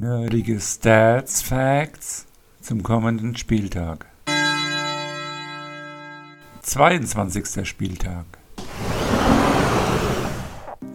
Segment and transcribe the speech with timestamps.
[0.00, 2.24] Nerdige Stats Facts
[2.60, 4.06] zum kommenden Spieltag.
[6.62, 7.66] 22.
[7.68, 8.24] Spieltag.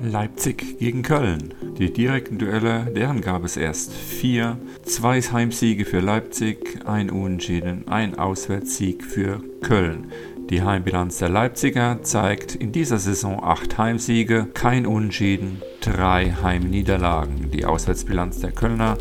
[0.02, 1.54] Leipzig gegen Köln.
[1.78, 4.58] Die direkten Duelle, deren gab es erst vier.
[4.86, 10.14] Zwei Heimsiege für Leipzig, ein Unentschieden, ein Auswärtssieg für Köln.
[10.50, 17.52] Die Heimbilanz der Leipziger zeigt in dieser Saison acht Heimsiege, kein Unentschieden, drei Heimniederlagen.
[17.52, 18.98] Die Auswärtsbilanz der Kölner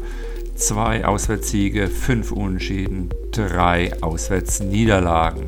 [0.56, 5.46] zwei Auswärtssiege, fünf Unentschieden, drei Auswärtsniederlagen.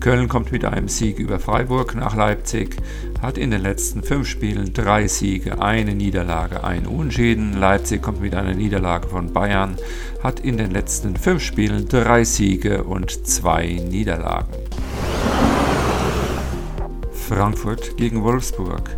[0.00, 2.76] Köln kommt mit einem Sieg über Freiburg nach Leipzig,
[3.22, 7.54] hat in den letzten fünf Spielen drei Siege, eine Niederlage, ein Unentschieden.
[7.58, 9.76] Leipzig kommt mit einer Niederlage von Bayern,
[10.22, 14.52] hat in den letzten fünf Spielen drei Siege und zwei Niederlagen.
[17.12, 18.90] Frankfurt gegen Wolfsburg.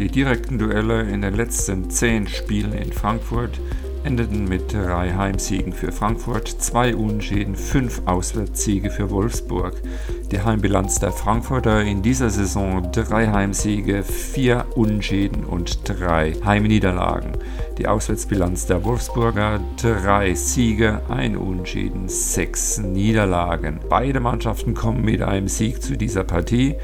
[0.00, 3.60] Die direkten Duelle in den letzten zehn Spielen in Frankfurt
[4.02, 9.74] endeten mit drei Heimsiegen für Frankfurt, zwei Unentschieden, fünf Auswärtssiege für Wolfsburg.
[10.32, 17.32] Die Heimbilanz der Frankfurter in dieser Saison drei Heimsiege, vier Unentschieden und drei Heimniederlagen.
[17.80, 23.80] Die Auswärtsbilanz der Wolfsburger drei Siege, ein Unentschieden, sechs Niederlagen.
[23.88, 26.74] Beide Mannschaften kommen mit einem Sieg zu dieser Partie.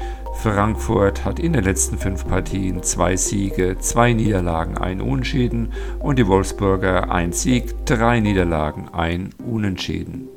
[0.41, 6.25] Frankfurt hat in den letzten fünf Partien zwei Siege, zwei Niederlagen, ein Unentschieden und die
[6.25, 10.29] Wolfsburger ein Sieg, drei Niederlagen, ein Unentschieden.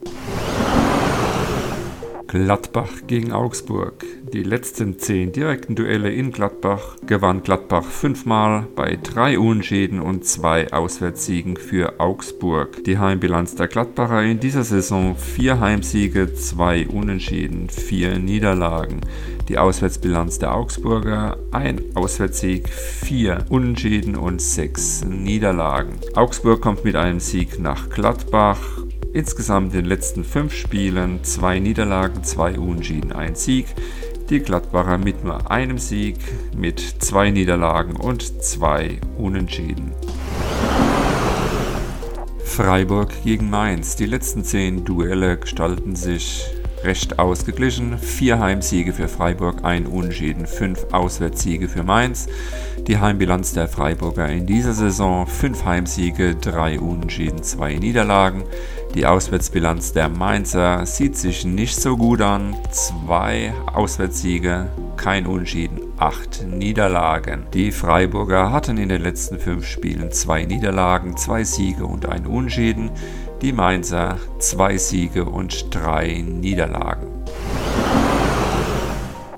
[2.31, 4.05] Gladbach gegen Augsburg.
[4.33, 10.73] Die letzten zehn direkten Duelle in Gladbach gewann Gladbach fünfmal bei drei Unschäden und zwei
[10.73, 12.85] Auswärtssiegen für Augsburg.
[12.85, 19.01] Die Heimbilanz der Gladbacher in dieser Saison vier Heimsiege, zwei Unentschieden, vier Niederlagen.
[19.49, 25.99] Die Auswärtsbilanz der Augsburger ein Auswärtssieg, vier Unentschieden und sechs Niederlagen.
[26.15, 32.23] Augsburg kommt mit einem Sieg nach Gladbach Insgesamt in den letzten fünf Spielen zwei Niederlagen,
[32.23, 33.67] zwei Unentschieden, ein Sieg.
[34.29, 36.17] Die Gladbacher mit nur einem Sieg,
[36.57, 39.93] mit zwei Niederlagen und zwei Unentschieden.
[42.45, 43.97] Freiburg gegen Mainz.
[43.97, 46.45] Die letzten zehn Duelle gestalten sich
[46.85, 47.99] recht ausgeglichen.
[47.99, 52.29] Vier Heimsiege für Freiburg, ein Unentschieden, fünf Auswärtssiege für Mainz.
[52.87, 58.45] Die Heimbilanz der Freiburger in dieser Saison: fünf Heimsiege, drei Unentschieden, zwei Niederlagen.
[58.95, 62.57] Die Auswärtsbilanz der Mainzer sieht sich nicht so gut an.
[62.73, 67.47] Zwei Auswärtssiege, kein Unentschieden, acht Niederlagen.
[67.55, 72.91] Die Freiburger hatten in den letzten fünf Spielen zwei Niederlagen, zwei Siege und ein Unentschieden.
[73.43, 77.20] Die Mainzer zwei Siege und drei Niederlagen.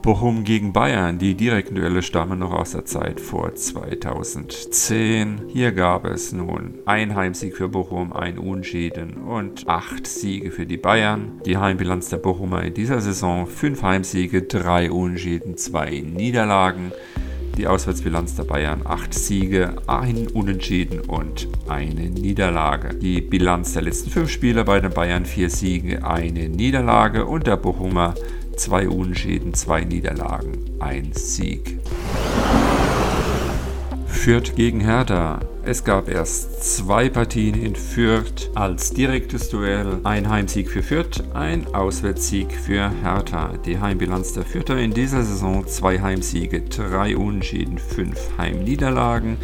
[0.03, 1.19] Bochum gegen Bayern.
[1.19, 5.43] Die direkten Duelle stammen noch aus der Zeit vor 2010.
[5.47, 10.77] Hier gab es nun ein Heimsieg für Bochum, ein Unschieden und acht Siege für die
[10.77, 11.41] Bayern.
[11.47, 16.91] Die Heimbilanz der Bochumer in dieser Saison: fünf Heimsiege, drei Unschieden, zwei Niederlagen.
[17.57, 22.95] Die Auswärtsbilanz der Bayern: 8 Siege, ein Unentschieden und eine Niederlage.
[22.97, 27.57] Die Bilanz der letzten 5 Spiele bei den Bayern: 4 Siege, eine Niederlage und der
[27.57, 28.15] Bochumer
[28.57, 31.79] zwei Unentschieden, zwei Niederlagen, ein Sieg.
[34.07, 35.41] Fürth gegen Hertha.
[35.65, 39.99] Es gab erst zwei Partien in Fürth als direktes Duell.
[40.05, 43.55] Ein Heimsieg für Fürth, ein Auswärtssieg für Hertha.
[43.65, 49.39] Die Heimbilanz der Fürther in dieser Saison zwei Heimsiege, drei Unentschieden, fünf Heimniederlagen.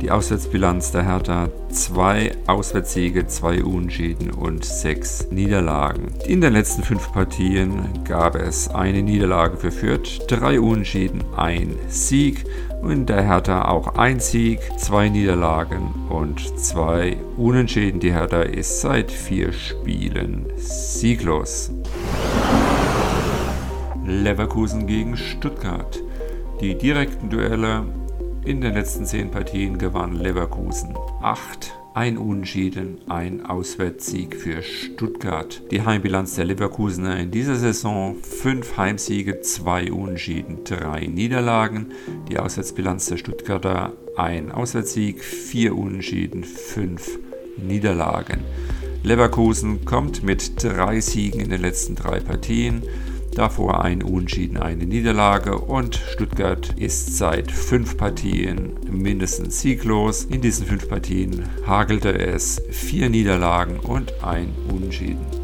[0.00, 6.08] Die Auswärtsbilanz der Hertha zwei Auswärtssiege, zwei Unentschieden und sechs Niederlagen.
[6.26, 12.44] In den letzten fünf Partien gab es eine Niederlage für Fürth, drei Unentschieden, ein Sieg
[12.82, 17.98] und der Hertha auch ein Sieg, zwei Niederlagen und zwei Unentschieden.
[17.98, 21.70] Die Hertha ist seit vier Spielen sieglos.
[24.04, 26.02] Leverkusen gegen Stuttgart.
[26.60, 27.84] Die direkten Duelle
[28.46, 35.62] in den letzten zehn Partien gewann Leverkusen acht, ein Unentschieden, ein Auswärtssieg für Stuttgart.
[35.72, 41.92] Die Heimbilanz der Leverkusener in dieser Saison: fünf Heimsiege, zwei Unentschieden, drei Niederlagen.
[42.28, 47.18] Die Auswärtsbilanz der Stuttgarter: ein Auswärtssieg, vier Unentschieden, fünf
[47.56, 48.44] Niederlagen.
[49.02, 52.82] Leverkusen kommt mit drei Siegen in den letzten drei Partien.
[53.36, 60.24] Davor ein Unentschieden, eine Niederlage und Stuttgart ist seit fünf Partien mindestens sieglos.
[60.24, 65.35] In diesen fünf Partien hagelte es vier Niederlagen und ein Unentschieden.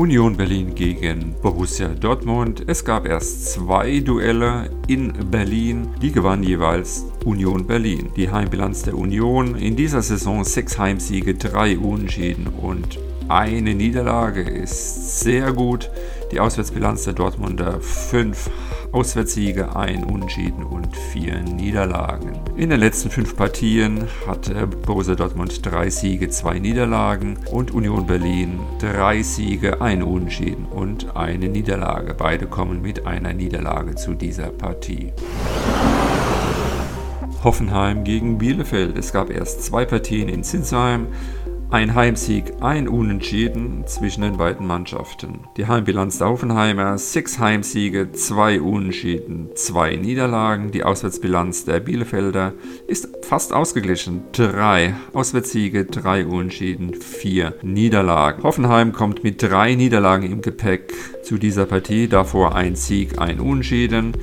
[0.00, 2.64] Union Berlin gegen Borussia Dortmund.
[2.66, 5.88] Es gab erst zwei Duelle in Berlin.
[6.00, 8.08] Die gewann jeweils Union Berlin.
[8.16, 12.98] Die Heimbilanz der Union in dieser Saison sechs Heimsiege, drei Unentschieden und
[13.28, 15.90] eine Niederlage ist sehr gut.
[16.30, 18.50] Die Auswärtsbilanz der Dortmunder fünf
[18.92, 22.38] Auswärtssiege, ein Unentschieden und vier Niederlagen.
[22.56, 28.60] In den letzten fünf Partien hatte Borussia Dortmund drei Siege, zwei Niederlagen und Union Berlin
[28.78, 32.14] drei Siege, ein Unentschieden und eine Niederlage.
[32.14, 35.12] Beide kommen mit einer Niederlage zu dieser Partie.
[37.42, 38.98] Hoffenheim gegen Bielefeld.
[38.98, 41.06] Es gab erst zwei Partien in Zinsheim.
[41.72, 45.44] Ein Heimsieg, ein Unentschieden zwischen den beiden Mannschaften.
[45.56, 50.72] Die Heimbilanz der Hoffenheimer, sechs Heimsiege, zwei Unentschieden, zwei Niederlagen.
[50.72, 52.54] Die Auswärtsbilanz der Bielefelder
[52.88, 54.24] ist fast ausgeglichen.
[54.32, 58.42] Drei Auswärtssiege, drei Unentschieden, vier Niederlagen.
[58.42, 64.14] Hoffenheim kommt mit drei Niederlagen im Gepäck zu dieser Partie, davor ein Sieg, ein Unentschieden.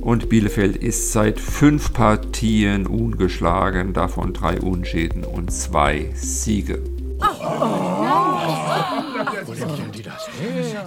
[0.00, 6.93] Und Bielefeld ist seit fünf Partien ungeschlagen, davon drei Unschäden und zwei Siege.
[7.26, 8.44] 아.
[9.46, 9.60] 우리
[9.92, 10.30] 길이라서.
[10.32, 10.72] 네.
[10.72, 10.84] 네.